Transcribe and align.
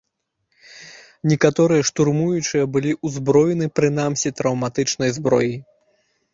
Некаторыя 1.31 1.83
штурмуючыя 1.89 2.63
былі 2.77 2.95
ўзброены 3.11 3.65
прынамсі 3.81 4.35
траўматычнай 4.43 5.09
зброяй. 5.23 5.59